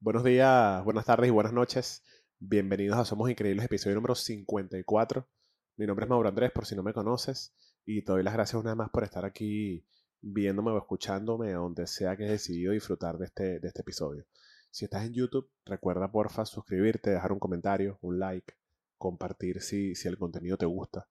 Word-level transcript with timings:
Buenos 0.00 0.22
días, 0.22 0.84
buenas 0.84 1.06
tardes 1.06 1.26
y 1.26 1.32
buenas 1.32 1.52
noches. 1.52 2.04
Bienvenidos 2.38 2.96
a 2.96 3.04
Somos 3.04 3.28
Increíbles, 3.30 3.64
episodio 3.64 3.96
número 3.96 4.14
54. 4.14 5.28
Mi 5.76 5.86
nombre 5.88 6.04
es 6.04 6.08
Mauro 6.08 6.28
Andrés, 6.28 6.52
por 6.52 6.66
si 6.66 6.76
no 6.76 6.84
me 6.84 6.92
conoces, 6.92 7.52
y 7.84 8.02
te 8.02 8.12
doy 8.12 8.22
las 8.22 8.32
gracias 8.32 8.60
una 8.60 8.70
vez 8.70 8.76
más 8.76 8.90
por 8.90 9.02
estar 9.02 9.24
aquí 9.24 9.84
viéndome 10.20 10.70
o 10.70 10.78
escuchándome, 10.78 11.50
donde 11.52 11.88
sea 11.88 12.16
que 12.16 12.26
he 12.26 12.30
decidido 12.30 12.72
disfrutar 12.74 13.18
de 13.18 13.26
este, 13.26 13.58
de 13.58 13.66
este 13.66 13.80
episodio. 13.80 14.24
Si 14.70 14.84
estás 14.84 15.04
en 15.04 15.14
YouTube, 15.14 15.50
recuerda 15.64 16.12
porfa 16.12 16.46
suscribirte, 16.46 17.10
dejar 17.10 17.32
un 17.32 17.40
comentario, 17.40 17.98
un 18.00 18.20
like, 18.20 18.54
compartir 18.98 19.60
si, 19.60 19.96
si 19.96 20.06
el 20.06 20.16
contenido 20.16 20.56
te 20.56 20.66
gusta. 20.66 21.08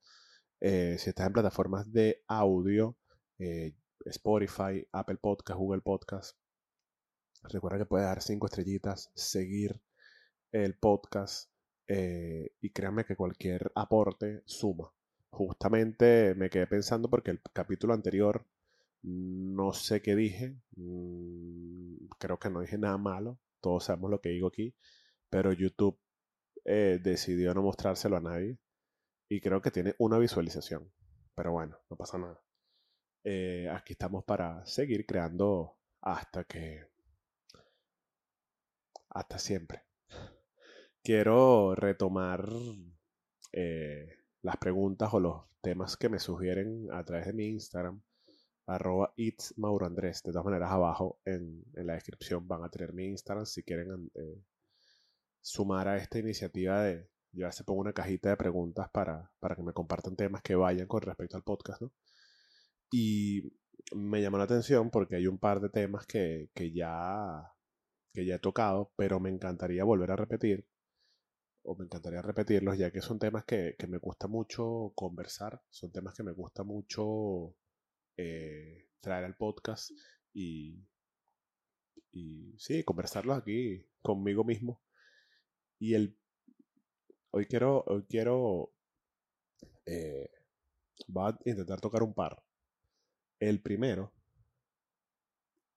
Eh, 0.62 0.96
si 0.98 1.10
estás 1.10 1.28
en 1.28 1.34
plataformas 1.34 1.92
de 1.92 2.24
audio, 2.26 2.96
eh, 3.38 3.76
Spotify, 4.06 4.88
Apple 4.94 5.18
Podcast, 5.18 5.60
Google 5.60 5.82
Podcast, 5.82 6.38
recuerda 7.44 7.80
que 7.80 7.86
puedes 7.86 8.08
dar 8.08 8.22
cinco 8.22 8.48
estrellitas, 8.48 9.12
seguir 9.16 9.82
el 10.52 10.78
podcast 10.78 11.52
eh, 11.88 12.52
y 12.62 12.72
créanme 12.72 13.06
que 13.06 13.16
cualquier 13.16 13.72
aporte 13.76 14.42
suma. 14.46 14.92
Justamente 15.30 16.36
me 16.36 16.50
quedé 16.50 16.68
pensando 16.68 17.10
porque 17.10 17.32
el 17.32 17.42
capítulo 17.54 17.94
anterior 17.94 18.46
no 19.04 19.74
sé 19.74 20.02
qué 20.02 20.16
dije, 20.16 20.58
mm, 20.76 22.08
creo 22.20 22.40
que 22.40 22.50
no 22.50 22.62
dije 22.62 22.78
nada 22.78 22.98
malo, 22.98 23.40
todos 23.62 23.86
sabemos 23.86 24.12
lo 24.12 24.22
que 24.22 24.30
digo 24.30 24.48
aquí, 24.48 24.76
pero 25.30 25.54
YouTube 25.54 26.00
eh, 26.66 27.00
decidió 27.02 27.54
no 27.54 27.62
mostrárselo 27.62 28.18
a 28.18 28.22
nadie 28.22 28.58
y 29.30 29.40
creo 29.42 29.62
que 29.62 29.72
tiene 29.72 29.96
una 30.00 30.18
visualización, 30.18 30.92
pero 31.36 31.52
bueno, 31.52 31.78
no 31.90 31.96
pasa 31.96 32.18
nada. 32.18 32.42
Eh, 33.24 33.70
aquí 33.70 33.94
estamos 33.94 34.24
para 34.26 34.66
seguir 34.66 35.06
creando 35.06 35.78
hasta 36.02 36.44
que... 36.46 36.97
hasta 39.10 39.40
siempre. 39.40 39.84
Quiero 41.04 41.76
retomar 41.76 42.50
eh, 43.54 44.08
las 44.42 44.58
preguntas 44.58 45.14
o 45.14 45.20
los 45.20 45.44
temas 45.62 45.98
que 45.98 46.10
me 46.10 46.20
sugieren 46.20 46.88
a 46.92 47.04
través 47.04 47.28
de 47.28 47.34
mi 47.34 47.48
Instagram 47.48 48.02
arroba 48.68 49.14
it's 49.16 49.58
Mauro 49.58 49.86
Andrés. 49.86 50.22
De 50.24 50.32
todas 50.32 50.46
maneras, 50.46 50.72
abajo 50.72 51.20
en, 51.26 51.64
la 51.74 51.94
descripción 51.94 52.48
van 52.48 52.64
a 52.64 52.70
tener 52.70 52.94
mi 52.94 53.06
Instagram 53.06 53.46
si 53.46 53.64
quieren 53.64 54.12
eh, 54.16 54.44
sumar 55.42 55.88
a 55.88 55.98
esta 55.98 56.20
iniciativa 56.20 56.84
de 56.84 57.10
ya 57.32 57.52
se 57.52 57.64
pongo 57.64 57.82
una 57.82 57.94
cajita 57.94 58.30
de 58.30 58.38
preguntas 58.38 58.90
para, 58.90 59.32
para 59.40 59.56
que 59.56 59.62
me 59.62 59.74
compartan 59.74 60.16
temas 60.16 60.42
que 60.42 60.56
vayan 60.56 60.88
con 60.88 61.02
respecto 61.02 61.38
al 61.38 61.44
podcast, 61.44 61.82
¿no? 61.82 61.92
Y 62.92 63.54
me 63.94 64.22
llamó 64.22 64.38
la 64.38 64.46
atención 64.46 64.90
porque 64.90 65.16
hay 65.18 65.28
un 65.28 65.38
par 65.38 65.60
de 65.62 65.70
temas 65.70 66.06
que, 66.08 66.50
que, 66.54 66.72
ya, 66.72 67.54
que 68.18 68.26
ya 68.26 68.38
he 68.38 68.40
tocado, 68.40 68.92
pero 68.96 69.20
me 69.20 69.30
encantaría 69.30 69.84
volver 69.84 70.10
a 70.10 70.16
repetir, 70.16 70.66
o 71.62 71.76
me 71.76 71.86
encantaría 71.86 72.20
repetirlos, 72.24 72.76
ya 72.76 72.90
que 72.90 73.00
son 73.00 73.20
temas 73.20 73.46
que, 73.46 73.76
que 73.78 73.86
me 73.86 74.00
gusta 74.00 74.28
mucho 74.28 74.92
conversar, 74.96 75.62
son 75.70 75.92
temas 75.92 76.16
que 76.16 76.24
me 76.24 76.32
gusta 76.32 76.64
mucho 76.64 77.56
eh, 78.18 78.90
traer 79.02 79.24
al 79.24 79.36
podcast 79.36 79.92
y, 80.34 80.84
y 82.12 82.56
sí, 82.58 82.84
conversarlos 82.84 83.38
aquí 83.38 83.86
conmigo 84.02 84.44
mismo. 84.44 84.82
Y 85.78 85.94
el 85.94 86.18
hoy 87.30 87.46
quiero, 87.46 87.84
hoy 87.86 88.04
quiero 88.10 88.74
eh, 89.86 90.32
va 91.16 91.30
a 91.30 91.40
intentar 91.46 91.80
tocar 91.80 92.02
un 92.02 92.16
par. 92.16 92.44
El 93.40 93.62
primero 93.62 94.12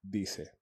dice 0.03 0.60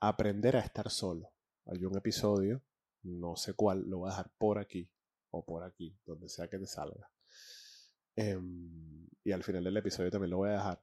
aprender 0.00 0.56
a 0.56 0.60
estar 0.60 0.90
solo. 0.90 1.32
Hay 1.66 1.84
un 1.84 1.96
episodio, 1.96 2.62
no 3.02 3.36
sé 3.36 3.54
cuál, 3.54 3.88
lo 3.88 3.98
voy 3.98 4.08
a 4.08 4.12
dejar 4.12 4.30
por 4.38 4.58
aquí 4.58 4.90
o 5.30 5.44
por 5.44 5.62
aquí, 5.62 5.96
donde 6.04 6.28
sea 6.28 6.48
que 6.48 6.58
te 6.58 6.66
salga. 6.66 7.10
Em, 8.16 9.06
y 9.22 9.32
al 9.32 9.44
final 9.44 9.64
del 9.64 9.76
episodio 9.76 10.10
también 10.10 10.30
lo 10.30 10.38
voy 10.38 10.50
a 10.50 10.54
dejar. 10.54 10.82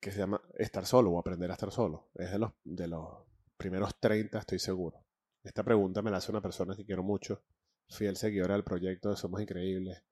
Que 0.00 0.10
se 0.10 0.18
llama 0.18 0.42
Estar 0.54 0.86
solo 0.86 1.10
o 1.10 1.18
aprender 1.18 1.50
a 1.50 1.54
estar 1.54 1.70
solo. 1.70 2.10
Es 2.14 2.32
de 2.32 2.38
los, 2.38 2.52
de 2.64 2.88
los 2.88 3.24
primeros 3.56 4.00
30, 4.00 4.38
estoy 4.38 4.58
seguro. 4.58 5.04
Esta 5.44 5.62
pregunta 5.62 6.02
me 6.02 6.10
la 6.10 6.18
hace 6.18 6.32
una 6.32 6.40
persona 6.40 6.74
que 6.74 6.84
quiero 6.84 7.02
mucho, 7.02 7.42
fiel 7.88 8.16
seguidora 8.16 8.54
del 8.54 8.64
proyecto 8.64 9.10
de 9.10 9.16
Somos 9.16 9.40
Increíbles, 9.40 10.02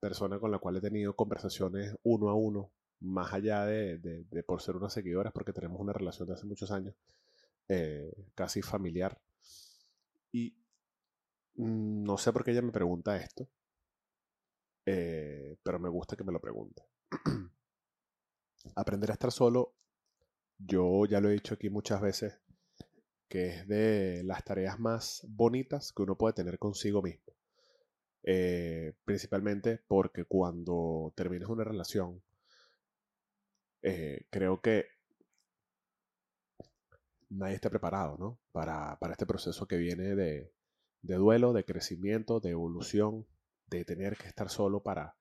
persona 0.00 0.38
con 0.38 0.50
la 0.50 0.58
cual 0.58 0.76
he 0.76 0.80
tenido 0.80 1.16
conversaciones 1.16 1.94
uno 2.02 2.28
a 2.28 2.34
uno, 2.34 2.72
más 3.00 3.32
allá 3.32 3.64
de, 3.66 4.44
por 4.46 4.62
ser 4.62 4.76
unas 4.76 4.92
seguidoras, 4.92 5.32
porque 5.32 5.52
tenemos 5.52 5.80
una 5.80 5.92
relación 5.92 6.28
de 6.28 6.34
hace 6.34 6.46
muchos 6.46 6.70
años, 6.70 6.94
eh, 7.68 8.12
casi 8.34 8.62
familiar. 8.62 9.20
Y 10.32 10.56
no 11.56 12.18
sé 12.18 12.32
por 12.32 12.44
qué 12.44 12.52
ella 12.52 12.62
me 12.62 12.72
pregunta 12.72 13.16
esto, 13.16 13.48
eh, 14.84 15.56
pero 15.62 15.78
me 15.78 15.88
gusta 15.88 16.16
que 16.16 16.24
me 16.24 16.32
lo 16.32 16.40
pregunte. 16.40 16.82
Aprender 18.74 19.10
a 19.10 19.14
estar 19.14 19.32
solo, 19.32 19.74
yo 20.58 21.06
ya 21.06 21.20
lo 21.20 21.28
he 21.28 21.34
dicho 21.34 21.54
aquí 21.54 21.70
muchas 21.70 22.00
veces, 22.00 22.40
que 23.28 23.48
es 23.48 23.68
de 23.68 24.22
las 24.24 24.44
tareas 24.44 24.78
más 24.78 25.26
bonitas 25.28 25.92
que 25.92 26.02
uno 26.02 26.16
puede 26.16 26.34
tener 26.34 26.58
consigo 26.58 27.02
mismo. 27.02 27.24
Eh, 28.28 28.94
principalmente 29.04 29.80
porque 29.86 30.24
cuando 30.24 31.12
terminas 31.16 31.48
una 31.48 31.62
relación, 31.62 32.22
eh, 33.82 34.26
creo 34.30 34.60
que 34.60 34.86
nadie 37.28 37.54
está 37.54 37.70
preparado 37.70 38.16
¿no? 38.18 38.40
para, 38.52 38.98
para 38.98 39.12
este 39.12 39.26
proceso 39.26 39.66
que 39.66 39.76
viene 39.76 40.14
de, 40.14 40.52
de 41.02 41.14
duelo, 41.14 41.52
de 41.52 41.64
crecimiento, 41.64 42.40
de 42.40 42.50
evolución, 42.50 43.26
de 43.68 43.84
tener 43.84 44.16
que 44.16 44.28
estar 44.28 44.48
solo 44.48 44.82
para, 44.82 45.16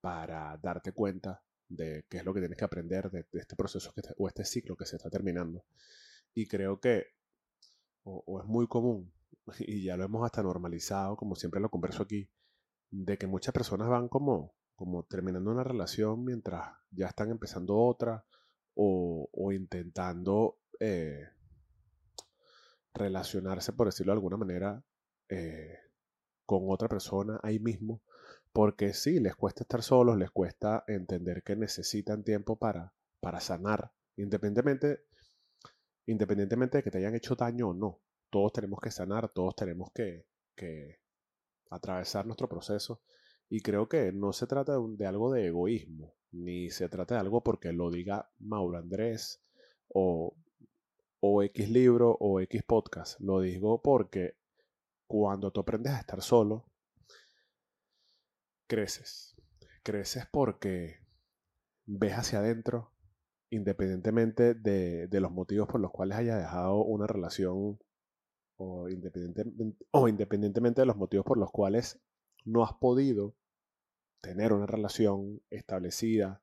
para 0.00 0.56
darte 0.62 0.92
cuenta 0.92 1.42
de 1.68 2.04
qué 2.08 2.18
es 2.18 2.24
lo 2.24 2.32
que 2.32 2.40
tienes 2.40 2.58
que 2.58 2.64
aprender 2.64 3.10
de, 3.10 3.26
este 3.32 3.56
proceso 3.56 3.92
que 3.92 4.02
o 4.18 4.28
este 4.28 4.44
ciclo 4.44 4.76
que 4.76 4.86
se 4.86 4.96
está 4.96 5.10
terminando. 5.10 5.64
Y 6.34 6.46
creo 6.46 6.80
que, 6.80 7.06
o, 8.04 8.40
es 8.40 8.46
muy 8.46 8.66
común, 8.68 9.12
y 9.58 9.84
ya 9.84 9.96
lo 9.96 10.04
hemos 10.04 10.24
hasta 10.24 10.42
normalizado, 10.42 11.16
como 11.16 11.34
siempre 11.34 11.60
lo 11.60 11.70
converso 11.70 12.02
aquí, 12.02 12.30
de 12.90 13.18
que 13.18 13.26
muchas 13.26 13.52
personas 13.52 13.88
van 13.88 14.08
como, 14.08 14.54
como 14.76 15.04
terminando 15.04 15.50
una 15.50 15.64
relación 15.64 16.24
mientras 16.24 16.68
ya 16.90 17.06
están 17.06 17.30
empezando 17.30 17.76
otra, 17.76 18.24
o, 18.74 19.28
o 19.32 19.52
intentando 19.52 20.58
eh, 20.78 21.28
relacionarse, 22.94 23.72
por 23.72 23.88
decirlo 23.88 24.12
de 24.12 24.16
alguna 24.16 24.36
manera, 24.36 24.84
eh, 25.28 25.78
con 26.44 26.64
otra 26.68 26.88
persona 26.88 27.40
ahí 27.42 27.58
mismo, 27.58 28.02
porque 28.52 28.94
sí, 28.94 29.18
les 29.18 29.34
cuesta 29.34 29.64
estar 29.64 29.82
solos, 29.82 30.16
les 30.16 30.30
cuesta 30.30 30.84
entender 30.86 31.42
que 31.42 31.56
necesitan 31.56 32.22
tiempo 32.22 32.56
para, 32.56 32.92
para 33.20 33.40
sanar, 33.40 33.92
independientemente, 34.16 35.00
independientemente 36.06 36.78
de 36.78 36.82
que 36.84 36.90
te 36.90 36.98
hayan 36.98 37.14
hecho 37.14 37.34
daño 37.34 37.70
o 37.70 37.74
no. 37.74 38.00
Todos 38.30 38.52
tenemos 38.52 38.80
que 38.80 38.90
sanar, 38.90 39.28
todos 39.30 39.56
tenemos 39.56 39.90
que, 39.92 40.26
que 40.54 41.00
atravesar 41.70 42.26
nuestro 42.26 42.48
proceso. 42.48 43.02
Y 43.48 43.60
creo 43.60 43.88
que 43.88 44.12
no 44.12 44.32
se 44.32 44.46
trata 44.46 44.76
de, 44.76 44.96
de, 44.96 45.06
algo 45.06 45.32
de 45.32 45.46
egoísmo, 45.46 46.14
ni 46.32 46.70
se 46.70 46.88
trata 46.88 47.14
de 47.14 47.20
algo 47.20 47.42
porque 47.42 47.72
lo 47.72 47.90
diga 47.90 48.30
Mauro 48.38 48.78
Andrés 48.78 49.42
o, 49.88 50.36
o 51.20 51.42
X 51.42 51.70
libro 51.70 52.16
o 52.20 52.40
X 52.40 52.62
podcast. 52.64 53.20
Lo 53.20 53.40
digo 53.40 53.82
porque 53.82 54.36
cuando 55.06 55.52
tú 55.52 55.60
aprendes 55.60 55.92
a 55.92 56.00
estar 56.00 56.20
solo, 56.22 56.66
creces. 58.66 59.36
Creces 59.82 60.26
porque 60.30 60.96
ves 61.86 62.14
hacia 62.14 62.40
adentro, 62.40 62.92
independientemente 63.50 64.54
de, 64.54 65.08
los 65.20 65.30
motivos 65.30 65.68
por 65.68 65.80
los 65.80 65.92
cuales 65.92 66.18
hayas 66.18 66.38
dejado 66.40 66.82
una 66.82 67.06
relación 67.06 67.78
o, 68.56 68.88
o 69.92 70.08
independientemente 70.08 70.80
de 70.80 70.86
los 70.86 70.96
motivos 70.96 71.24
por 71.24 71.38
los 71.38 71.50
cuales 71.50 72.00
no 72.46 72.64
has 72.64 72.72
podido 72.74 73.36
tener 74.22 74.52
una 74.52 74.66
relación 74.66 75.42
establecida, 75.50 76.42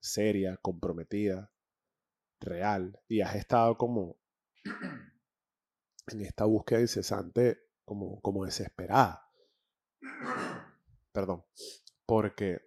seria, 0.00 0.56
comprometida, 0.56 1.52
real, 2.40 3.00
y 3.08 3.20
has 3.20 3.36
estado 3.36 3.78
como 3.78 4.18
en 6.08 6.22
esta 6.22 6.44
búsqueda 6.46 6.80
incesante 6.80 7.58
como, 7.84 8.20
como 8.20 8.44
desesperada. 8.44 9.28
Perdón. 11.12 11.44
Porque 12.06 12.62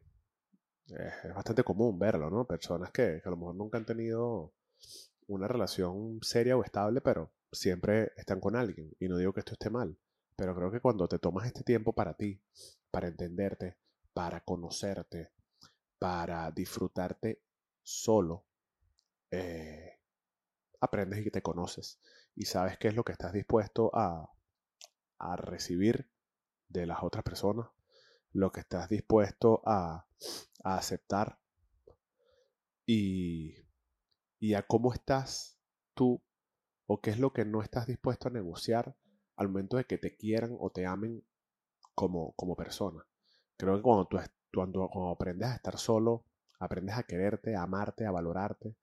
es 0.88 1.34
bastante 1.34 1.64
común 1.64 2.00
verlo, 2.00 2.30
¿no? 2.30 2.46
Personas 2.46 2.92
que, 2.92 3.22
a 3.24 3.30
lo 3.30 3.38
mejor 3.38 3.56
nunca 3.56 3.78
han 3.78 3.86
tenido 3.86 4.54
una 5.28 5.48
relación 5.48 6.20
seria 6.22 6.56
o 6.56 6.64
estable, 6.64 7.02
pero 7.02 7.34
siempre 7.52 8.12
están 8.18 8.40
con 8.40 8.56
alguien. 8.56 8.96
Y 9.00 9.08
no 9.08 9.18
digo 9.18 9.34
que 9.34 9.40
esto 9.40 9.54
esté 9.54 9.70
mal, 9.70 9.98
pero 10.36 10.56
creo 10.56 10.72
que 10.72 10.82
cuando 10.82 11.08
te 11.08 11.20
tomas 11.20 11.48
este 11.48 11.64
tiempo 11.64 11.94
para 11.94 12.16
ti, 12.16 12.42
para 12.92 13.08
entenderte, 13.08 13.78
para 14.14 14.42
conocerte, 14.42 15.32
para 16.00 16.52
disfrutarte 16.52 17.42
solo, 17.84 18.46
eh, 19.32 20.00
aprendes 20.82 21.26
y 21.26 21.32
te 21.32 21.42
conoces. 21.42 22.00
Y 22.36 22.46
sabes 22.46 22.78
qué 22.78 22.90
es 22.90 22.96
lo 22.96 23.04
que 23.04 23.14
estás 23.14 23.34
dispuesto 23.34 23.92
a, 23.94 24.32
a 25.20 25.36
recibir 25.38 26.10
de 26.68 26.86
las 26.86 27.04
otras 27.04 27.24
personas, 27.24 27.70
lo 28.32 28.52
que 28.52 28.60
estás 28.62 28.90
dispuesto 28.90 29.62
a, 29.66 30.06
a 30.64 30.78
aceptar 30.78 31.40
y, 32.86 33.56
y 34.40 34.54
a 34.54 34.64
cómo 34.68 34.94
estás 34.94 35.58
tú 35.94 36.22
o 36.88 37.02
qué 37.02 37.12
es 37.12 37.20
lo 37.20 37.32
que 37.32 37.46
no 37.46 37.62
estás 37.62 37.88
dispuesto 37.88 38.28
a 38.28 38.32
negociar 38.32 38.96
al 39.38 39.48
momento 39.50 39.78
de 39.78 39.86
que 39.86 39.98
te 39.98 40.16
quieran 40.16 40.56
o 40.60 40.70
te 40.70 40.86
amen 40.86 41.24
como, 41.94 42.34
como 42.34 42.56
persona. 42.56 43.06
Creo 43.58 43.78
que 43.78 43.82
cuando 43.82 44.06
tú, 44.08 44.18
cuando, 44.54 44.90
aprendes 45.10 45.50
a 45.50 45.56
estar 45.56 45.78
solo, 45.78 46.26
aprendes 46.60 46.96
a 46.98 47.04
quererte, 47.04 47.56
a 47.56 47.64
amarte, 47.64 48.06
a 48.06 48.12
valorarte, 48.12 48.76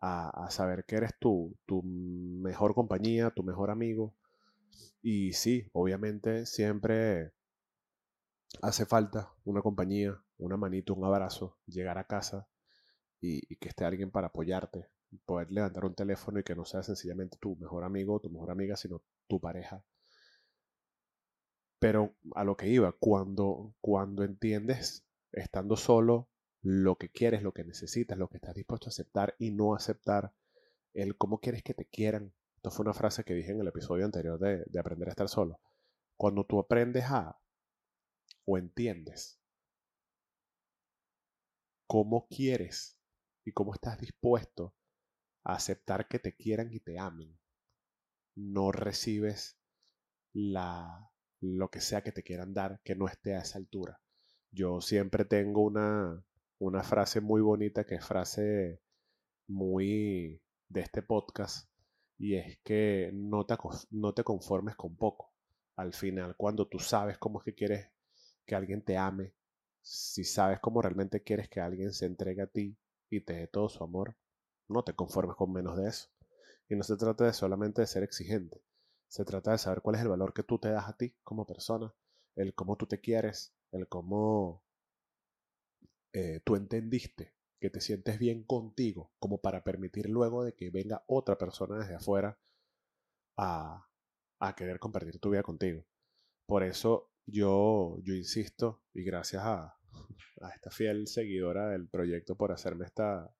a, 0.00 0.48
saber 0.50 0.84
que 0.84 0.96
eres 0.96 1.12
tú, 1.18 1.56
tu 1.66 1.82
mejor 1.82 2.74
compañía, 2.74 3.30
tu 3.30 3.42
mejor 3.42 3.70
amigo. 3.70 4.14
Y 5.02 5.32
sí, 5.32 5.68
obviamente 5.72 6.46
siempre 6.46 7.32
hace 8.62 8.86
falta 8.86 9.32
una 9.44 9.62
compañía, 9.62 10.20
una 10.38 10.56
manito, 10.56 10.94
un 10.94 11.04
abrazo, 11.04 11.58
llegar 11.66 11.98
a 11.98 12.06
casa 12.06 12.46
y, 13.20 13.56
que 13.56 13.68
esté 13.68 13.84
alguien 13.84 14.10
para 14.10 14.28
apoyarte, 14.28 14.88
poder 15.24 15.50
levantar 15.50 15.84
un 15.84 15.94
teléfono 15.94 16.40
y 16.40 16.44
que 16.44 16.54
no 16.54 16.64
sea 16.64 16.82
sencillamente 16.82 17.38
tu 17.38 17.56
mejor 17.56 17.84
amigo 17.84 18.20
tu 18.20 18.30
mejor 18.30 18.50
amiga, 18.50 18.76
sino 18.76 19.02
tu 19.28 19.40
pareja. 19.40 19.82
Pero 21.78 22.16
a 22.34 22.44
lo 22.44 22.56
que 22.56 22.68
iba, 22.68 22.92
cuando, 22.92 23.74
cuando 23.80 24.24
entiendes, 24.24 25.06
estando 25.32 25.76
solo, 25.76 26.28
lo 26.62 26.96
que 26.96 27.10
quieres, 27.10 27.42
lo 27.42 27.52
que 27.52 27.64
necesitas, 27.64 28.18
lo 28.18 28.28
que 28.28 28.38
estás 28.38 28.54
dispuesto 28.54 28.88
a 28.88 28.90
aceptar 28.90 29.36
y 29.38 29.50
no 29.50 29.74
aceptar, 29.74 30.34
el 30.94 31.16
cómo 31.16 31.38
quieres 31.38 31.62
que 31.62 31.74
te 31.74 31.86
quieran. 31.86 32.34
Esto 32.56 32.70
fue 32.70 32.84
una 32.84 32.94
frase 32.94 33.24
que 33.24 33.34
dije 33.34 33.52
en 33.52 33.60
el 33.60 33.68
episodio 33.68 34.04
anterior 34.04 34.38
de, 34.38 34.64
de 34.64 34.78
aprender 34.80 35.08
a 35.08 35.12
estar 35.12 35.28
solo. 35.28 35.60
Cuando 36.16 36.44
tú 36.44 36.58
aprendes 36.58 37.04
a 37.04 37.38
o 38.46 38.58
entiendes 38.58 39.38
cómo 41.86 42.26
quieres 42.28 42.98
y 43.44 43.52
cómo 43.52 43.74
estás 43.74 44.00
dispuesto 44.00 44.74
a 45.44 45.54
aceptar 45.54 46.08
que 46.08 46.18
te 46.18 46.34
quieran 46.34 46.72
y 46.72 46.80
te 46.80 46.98
amen, 46.98 47.38
no 48.34 48.72
recibes 48.72 49.58
la, 50.32 51.10
lo 51.40 51.70
que 51.70 51.80
sea 51.80 52.02
que 52.02 52.12
te 52.12 52.22
quieran 52.22 52.54
dar 52.54 52.80
que 52.82 52.94
no 52.94 53.06
esté 53.06 53.34
a 53.34 53.40
esa 53.40 53.58
altura. 53.58 54.00
Yo 54.50 54.80
siempre 54.80 55.24
tengo 55.24 55.62
una, 55.62 56.24
una 56.58 56.82
frase 56.82 57.20
muy 57.20 57.40
bonita 57.40 57.84
que 57.84 57.96
es 57.96 58.04
frase 58.04 58.80
muy 59.48 60.40
de 60.68 60.80
este 60.80 61.02
podcast 61.02 61.68
y 62.18 62.36
es 62.36 62.58
que 62.64 63.10
no 63.12 63.44
te, 63.44 63.56
no 63.90 64.14
te 64.14 64.24
conformes 64.24 64.76
con 64.76 64.96
poco. 64.96 65.32
Al 65.76 65.92
final, 65.92 66.34
cuando 66.36 66.66
tú 66.66 66.78
sabes 66.78 67.18
cómo 67.18 67.40
es 67.40 67.44
que 67.44 67.54
quieres 67.54 67.90
que 68.46 68.54
alguien 68.54 68.82
te 68.82 68.96
ame, 68.96 69.34
si 69.82 70.24
sabes 70.24 70.58
cómo 70.60 70.80
realmente 70.80 71.22
quieres 71.22 71.48
que 71.48 71.60
alguien 71.60 71.92
se 71.92 72.06
entregue 72.06 72.42
a 72.42 72.46
ti 72.46 72.76
y 73.10 73.20
te 73.20 73.34
dé 73.34 73.46
todo 73.46 73.68
su 73.68 73.84
amor, 73.84 74.16
no 74.68 74.82
te 74.82 74.94
conformes 74.94 75.36
con 75.36 75.52
menos 75.52 75.76
de 75.76 75.88
eso. 75.88 76.08
Y 76.68 76.74
no 76.74 76.82
se 76.82 76.96
trata 76.96 77.24
de 77.24 77.32
solamente 77.32 77.82
de 77.82 77.86
ser 77.86 78.02
exigente, 78.02 78.62
se 79.08 79.24
trata 79.24 79.52
de 79.52 79.58
saber 79.58 79.82
cuál 79.82 79.96
es 79.96 80.02
el 80.02 80.08
valor 80.08 80.32
que 80.32 80.42
tú 80.42 80.58
te 80.58 80.70
das 80.70 80.88
a 80.88 80.96
ti 80.96 81.14
como 81.24 81.46
persona, 81.46 81.94
el 82.34 82.54
cómo 82.54 82.76
tú 82.76 82.86
te 82.86 83.00
quieres, 83.00 83.54
el 83.72 83.88
cómo 83.88 84.62
eh, 86.12 86.40
tú 86.44 86.56
entendiste 86.56 87.34
que 87.60 87.70
te 87.70 87.80
sientes 87.80 88.18
bien 88.18 88.44
contigo 88.44 89.10
como 89.18 89.38
para 89.40 89.64
permitir 89.64 90.08
luego 90.08 90.44
de 90.44 90.54
que 90.54 90.70
venga 90.70 91.04
otra 91.06 91.38
persona 91.38 91.78
desde 91.78 91.94
afuera 91.94 92.38
a, 93.36 93.88
a 94.38 94.54
querer 94.54 94.78
compartir 94.78 95.18
tu 95.18 95.30
vida 95.30 95.42
contigo. 95.42 95.84
Por 96.46 96.62
eso 96.62 97.10
yo, 97.26 97.98
yo 98.02 98.14
insisto, 98.14 98.82
y 98.94 99.02
gracias 99.04 99.42
a, 99.44 99.78
a 100.42 100.50
esta 100.50 100.70
fiel 100.70 101.06
seguidora 101.06 101.68
del 101.68 101.88
proyecto 101.88 102.36
por 102.36 102.52
hacerme 102.52 102.86
esta, 102.86 103.30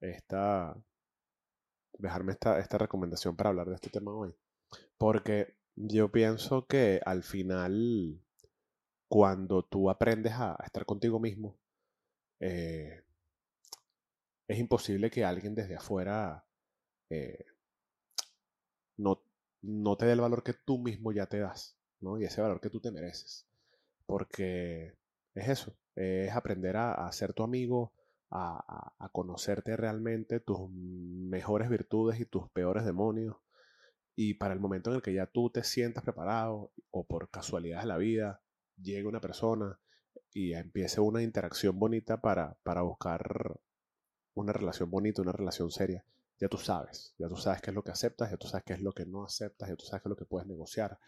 esta, 0.00 0.76
dejarme 1.98 2.32
esta, 2.32 2.58
esta 2.58 2.78
recomendación 2.78 3.36
para 3.36 3.50
hablar 3.50 3.68
de 3.68 3.76
este 3.76 3.90
tema 3.90 4.12
hoy. 4.12 4.34
Porque 4.98 5.54
yo 5.76 6.10
pienso 6.10 6.66
que 6.66 7.00
al 7.04 7.22
final, 7.22 8.20
cuando 9.08 9.64
tú 9.64 9.90
aprendes 9.90 10.32
a 10.34 10.56
estar 10.64 10.84
contigo 10.84 11.18
mismo, 11.18 11.56
eh, 12.40 13.02
es 14.48 14.58
imposible 14.58 15.10
que 15.10 15.24
alguien 15.24 15.54
desde 15.54 15.76
afuera 15.76 16.44
eh, 17.10 17.44
no, 18.96 19.22
no, 19.62 19.96
te 19.96 20.06
dé 20.06 20.12
el 20.12 20.20
valor 20.20 20.42
que 20.42 20.54
tú 20.54 20.78
mismo 20.78 21.12
ya 21.12 21.26
te 21.26 21.38
das, 21.38 21.76
¿no? 22.00 22.18
Y 22.18 22.24
ese 22.24 22.40
valor 22.40 22.60
que 22.60 22.70
tú 22.70 22.80
te 22.80 22.90
mereces. 22.90 23.46
Porque 24.06 24.94
es 25.34 25.48
eso, 25.48 25.74
es 25.94 26.32
aprender 26.32 26.76
a, 26.76 27.10
ser 27.12 27.32
tu 27.32 27.42
amigo, 27.42 27.92
a, 28.30 28.94
a, 28.98 29.08
conocerte 29.10 29.76
realmente, 29.76 30.40
tus 30.40 30.70
mejores 30.70 31.68
virtudes 31.68 32.20
y 32.20 32.26
tus 32.26 32.48
peores 32.50 32.84
demonios. 32.84 33.36
Y 34.14 34.34
para 34.34 34.54
el 34.54 34.60
momento 34.60 34.90
en 34.90 34.96
el 34.96 35.02
que 35.02 35.14
ya 35.14 35.26
tú 35.26 35.50
te 35.50 35.64
sientas 35.64 36.04
preparado, 36.04 36.72
o 36.90 37.06
por 37.06 37.30
casualidad 37.30 37.80
de 37.80 37.86
la 37.86 37.96
vida, 37.96 38.42
llega 38.76 39.08
una 39.08 39.20
persona 39.20 39.78
y 40.32 40.54
empiece 40.54 41.00
una 41.00 41.22
interacción 41.22 41.78
bonita 41.78 42.20
para, 42.20 42.58
para 42.62 42.82
buscar 42.82 43.60
una 44.34 44.52
relación 44.52 44.90
bonita, 44.90 45.22
una 45.22 45.32
relación 45.32 45.70
seria, 45.70 46.04
ya 46.38 46.48
tú 46.48 46.58
sabes, 46.58 47.14
ya 47.18 47.28
tú 47.28 47.36
sabes 47.36 47.62
qué 47.62 47.70
es 47.70 47.74
lo 47.74 47.84
que 47.84 47.92
aceptas, 47.92 48.30
ya 48.30 48.36
tú 48.36 48.48
sabes 48.48 48.64
qué 48.64 48.72
es 48.72 48.80
lo 48.80 48.92
que 48.92 49.06
no 49.06 49.24
aceptas, 49.24 49.68
ya 49.68 49.76
tú 49.76 49.84
sabes 49.84 50.02
qué 50.02 50.08
es 50.08 50.10
lo 50.10 50.16
que 50.16 50.24
puedes 50.24 50.48
negociar. 50.48 50.98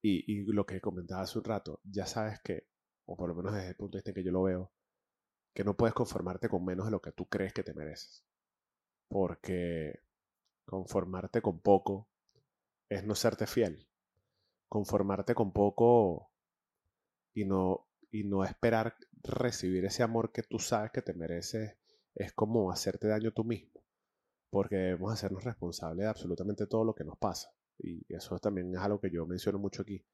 Y, 0.00 0.32
y 0.32 0.44
lo 0.52 0.64
que 0.64 0.80
comentaba 0.80 1.22
hace 1.22 1.38
un 1.38 1.44
rato, 1.44 1.80
ya 1.82 2.06
sabes 2.06 2.38
que, 2.40 2.68
o 3.06 3.16
por 3.16 3.28
lo 3.28 3.34
menos 3.34 3.54
desde 3.54 3.70
el 3.70 3.76
punto 3.76 3.96
de 3.96 4.00
vista 4.00 4.10
en 4.10 4.14
que 4.14 4.24
yo 4.24 4.30
lo 4.30 4.42
veo, 4.42 4.72
que 5.54 5.64
no 5.64 5.76
puedes 5.76 5.94
conformarte 5.94 6.48
con 6.48 6.64
menos 6.64 6.86
de 6.86 6.92
lo 6.92 7.02
que 7.02 7.10
tú 7.10 7.28
crees 7.28 7.52
que 7.52 7.64
te 7.64 7.74
mereces. 7.74 8.24
Porque 9.08 10.02
conformarte 10.68 11.40
con 11.40 11.60
poco 11.60 12.08
es 12.90 13.02
no 13.04 13.14
serte 13.14 13.46
fiel. 13.46 13.88
Conformarte 14.68 15.34
con 15.34 15.52
poco 15.52 16.30
y 17.34 17.46
no 17.46 17.86
y 18.10 18.24
no 18.24 18.44
esperar 18.44 18.96
recibir 19.22 19.84
ese 19.84 20.02
amor 20.02 20.32
que 20.32 20.42
tú 20.42 20.58
sabes 20.58 20.90
que 20.92 21.02
te 21.02 21.14
mereces 21.14 21.76
es 22.14 22.32
como 22.32 22.70
hacerte 22.70 23.06
daño 23.06 23.32
tú 23.32 23.44
mismo, 23.44 23.82
porque 24.50 24.76
debemos 24.76 25.12
hacernos 25.12 25.44
responsables 25.44 26.04
de 26.04 26.08
absolutamente 26.08 26.66
todo 26.66 26.84
lo 26.84 26.94
que 26.94 27.04
nos 27.04 27.18
pasa. 27.18 27.50
Y 27.78 28.02
eso 28.12 28.38
también 28.38 28.74
es 28.74 28.80
algo 28.80 29.00
que 29.00 29.10
yo 29.10 29.26
menciono 29.26 29.58
mucho 29.58 29.82
aquí. 29.82 30.04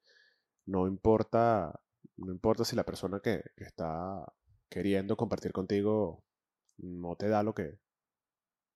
No 0.65 0.87
importa, 0.87 1.79
no 2.17 2.31
importa 2.31 2.65
si 2.65 2.75
la 2.75 2.85
persona 2.85 3.19
que, 3.21 3.43
que 3.55 3.63
está 3.63 4.25
queriendo 4.69 5.17
compartir 5.17 5.51
contigo 5.51 6.23
no 6.77 7.15
te 7.15 7.29
da 7.29 7.43
lo 7.43 7.53
que, 7.53 7.79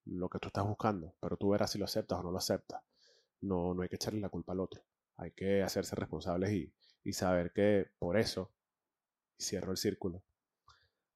lo 0.09 0.29
que 0.29 0.39
tú 0.39 0.47
estás 0.47 0.65
buscando, 0.65 1.15
pero 1.19 1.37
tú 1.37 1.49
verás 1.49 1.71
si 1.71 1.79
lo 1.79 1.85
aceptas 1.85 2.19
o 2.19 2.23
no 2.23 2.31
lo 2.31 2.37
aceptas. 2.37 2.81
No, 3.41 3.73
no 3.73 3.81
hay 3.81 3.89
que 3.89 3.95
echarle 3.95 4.19
la 4.19 4.29
culpa 4.29 4.53
al 4.53 4.59
otro. 4.59 4.83
Hay 5.17 5.31
que 5.31 5.61
hacerse 5.63 5.95
responsables 5.95 6.51
y, 6.51 6.73
y 7.03 7.13
saber 7.13 7.51
que 7.53 7.91
por 7.99 8.17
eso 8.17 8.51
cierro 9.39 9.71
el 9.71 9.77
círculo, 9.77 10.23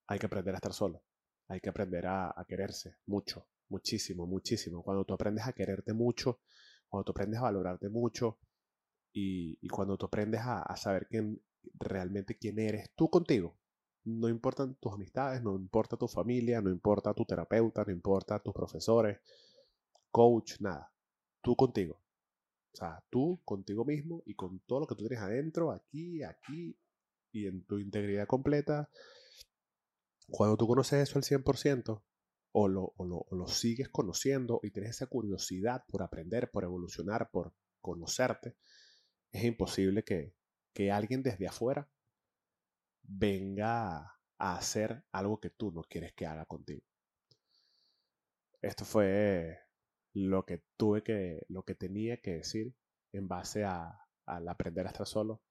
hay 0.07 0.19
que 0.19 0.25
aprender 0.25 0.53
a 0.53 0.57
estar 0.57 0.73
solo. 0.73 1.03
Hay 1.47 1.59
que 1.59 1.69
aprender 1.69 2.07
a, 2.07 2.33
quererse 2.47 2.97
mucho, 3.05 3.47
muchísimo, 3.69 4.25
muchísimo. 4.25 4.81
Cuando 4.81 5.05
tú 5.05 5.13
aprendes 5.13 5.45
a 5.45 5.53
quererte 5.53 5.93
mucho, 5.93 6.39
cuando 6.88 7.05
tú 7.05 7.12
aprendes 7.12 7.39
a 7.39 7.43
valorarte 7.43 7.89
mucho 7.89 8.39
y, 9.12 9.67
cuando 9.67 9.97
tú 9.97 10.05
aprendes 10.05 10.41
a, 10.43 10.75
saber 10.77 11.07
quién, 11.07 11.41
realmente 11.75 12.38
quién 12.38 12.59
eres 12.59 12.91
tú 12.95 13.09
contigo, 13.09 13.57
no 14.05 14.29
importan 14.29 14.75
tus 14.75 14.93
amistades, 14.93 15.41
no 15.41 15.55
importa 15.55 15.98
tu 15.98 16.07
familia, 16.07 16.62
no 16.62 16.69
importa 16.69 17.13
tu 17.13 17.25
terapeuta, 17.25 17.83
no 17.86 17.91
importa 17.91 18.39
tus 18.39 18.53
profesores, 18.53 19.19
coach, 20.12 20.60
nada. 20.60 20.91
Tú 21.41 21.55
contigo. 21.55 22.01
O 22.74 22.75
sea, 22.75 23.03
tú 23.10 23.41
contigo 23.45 23.86
mismo 23.86 24.24
y 24.25 24.36
con 24.36 24.60
todo 24.62 24.81
lo 24.81 24.88
que 24.88 24.95
tú 24.95 25.07
tienes 25.07 25.24
adentro, 25.24 25.72
aquí, 25.72 26.24
aquí 26.24 26.77
y 27.31 27.48
en 27.48 27.65
tu 27.65 27.77
integridad 27.79 28.27
completa, 28.27 28.89
cuando 30.27 30.57
tú 30.57 30.67
conoces 30.67 31.07
eso 31.07 31.19
al 31.19 31.24
100%, 31.24 32.01
o 32.55 32.67
lo, 32.67 32.93
o, 32.98 33.05
lo, 33.05 33.17
o 33.29 33.36
lo 33.36 33.48
sigues 33.48 33.89
conociendo 33.89 34.60
y 34.63 34.72
tienes 34.72 34.91
esa 34.91 35.07
curiosidad 35.07 35.83
por 35.88 36.03
aprender, 36.03 36.51
por 36.51 36.63
evolucionar, 36.63 37.31
por 37.31 37.53
conocerte, 37.81 38.55
es 39.31 39.43
imposible 39.43 40.03
que, 40.03 40.36
que 40.74 40.91
alguien 40.91 41.24
desde 41.24 41.48
afuera 41.48 41.89
venga 43.03 44.17
a 44.38 44.57
hacer 44.57 45.03
algo 45.12 45.39
que 45.39 45.50
tú 45.50 45.72
no 45.72 45.83
quieres 45.83 46.13
que 46.13 46.25
haga 46.25 46.45
contigo. 46.45 46.83
Esto 48.62 48.86
fue 48.86 49.60
lo 50.13 50.45
que 50.45 50.63
tuve 50.77 51.03
que, 51.03 51.45
lo 51.50 51.63
que 51.63 51.75
tenía 51.75 52.17
que 52.22 52.36
decir 52.36 52.74
en 53.12 53.27
base 53.27 53.63
a, 53.65 54.00
al 54.25 54.48
aprender 54.48 54.86
a 54.88 54.89
estar 54.89 55.07
solo. 55.07 55.41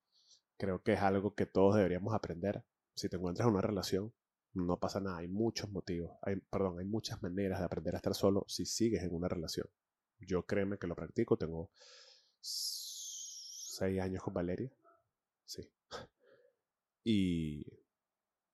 Creo 0.59 0.82
que 0.82 0.94
es 0.94 1.00
algo 1.02 1.35
que 1.35 1.47
todos 1.47 1.76
deberíamos 1.76 2.14
aprender. 2.14 2.64
Si 2.94 3.09
te 3.09 3.16
encuentras 3.16 3.47
en 3.47 3.54
una 3.54 3.62
relación, 3.62 4.12
No 4.54 4.78
pasa 4.78 5.00
nada, 5.00 5.18
hay 5.18 5.28
muchos 5.28 5.71
motivos, 5.71 6.12
perdón, 6.50 6.78
hay 6.78 6.85
muchas 6.85 7.23
maneras 7.23 7.59
de 7.61 7.64
aprender 7.64 7.94
a 7.94 7.99
estar 7.99 8.14
solo 8.14 8.44
si 8.49 8.66
sigues 8.66 9.02
en 9.02 9.14
una 9.14 9.28
relación. 9.28 9.66
Yo 10.21 10.44
créeme 10.47 10.78
que 10.78 10.87
lo 10.87 10.94
practico, 10.94 11.38
tengo 11.38 11.71
seis 12.40 14.00
años 14.00 14.23
con 14.23 14.35
Valeria, 14.35 14.71
sí. 15.47 15.71
Y 17.04 17.66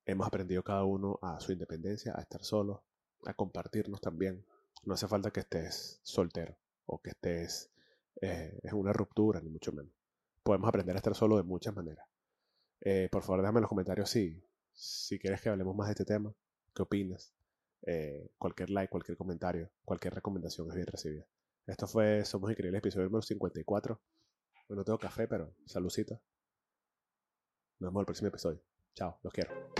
hemos 0.05 0.27
aprendido 0.27 0.63
cada 0.63 0.83
uno 0.83 1.19
a 1.21 1.39
su 1.39 1.51
independencia, 1.51 2.13
a 2.15 2.21
estar 2.21 2.43
solo, 2.43 2.83
a 3.25 3.33
compartirnos 3.33 4.01
también. 4.01 4.45
No 4.83 4.93
hace 4.93 5.07
falta 5.07 5.31
que 5.31 5.41
estés 5.41 5.99
soltero 6.03 6.57
o 6.85 7.01
que 7.01 7.11
estés 7.11 7.71
eh, 8.21 8.59
en 8.63 8.75
una 8.75 8.93
ruptura, 8.93 9.41
ni 9.41 9.49
mucho 9.49 9.71
menos. 9.71 9.93
Podemos 10.43 10.67
aprender 10.67 10.95
a 10.95 10.99
estar 10.99 11.15
solo 11.15 11.37
de 11.37 11.43
muchas 11.43 11.75
maneras. 11.75 12.05
Eh, 12.81 13.09
por 13.11 13.23
favor, 13.23 13.41
déjame 13.41 13.59
en 13.59 13.63
los 13.63 13.69
comentarios 13.69 14.09
si, 14.09 14.41
si 14.73 15.19
quieres 15.19 15.41
que 15.41 15.49
hablemos 15.49 15.75
más 15.75 15.87
de 15.87 15.93
este 15.93 16.05
tema, 16.05 16.33
qué 16.73 16.81
opinas. 16.81 17.33
Eh, 17.83 18.31
cualquier 18.37 18.69
like, 18.69 18.89
cualquier 18.89 19.17
comentario, 19.17 19.69
cualquier 19.85 20.13
recomendación 20.13 20.67
es 20.69 20.75
bien 20.75 20.87
recibida. 20.87 21.25
Esto 21.67 21.87
fue 21.87 22.25
Somos 22.25 22.49
Increíbles, 22.51 22.79
episodio 22.79 23.05
número 23.05 23.21
54. 23.21 24.01
no 24.69 24.83
tengo 24.83 24.97
café, 24.97 25.27
pero 25.27 25.53
saludcita. 25.65 26.19
Nos 27.79 27.91
vemos 27.91 28.01
el 28.01 28.05
próximo 28.05 28.27
episodio. 28.27 28.61
Chao, 28.93 29.19
los 29.23 29.33
quiero. 29.33 29.78